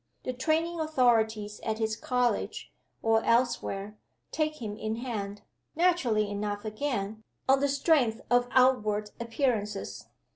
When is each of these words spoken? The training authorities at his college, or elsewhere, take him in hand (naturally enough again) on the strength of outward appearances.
The 0.23 0.33
training 0.33 0.79
authorities 0.79 1.59
at 1.59 1.77
his 1.77 1.95
college, 1.95 2.71
or 3.03 3.23
elsewhere, 3.23 3.99
take 4.31 4.59
him 4.59 4.75
in 4.75 4.95
hand 4.95 5.43
(naturally 5.75 6.27
enough 6.27 6.65
again) 6.65 7.23
on 7.47 7.59
the 7.59 7.67
strength 7.69 8.19
of 8.31 8.47
outward 8.49 9.11
appearances. 9.19 10.07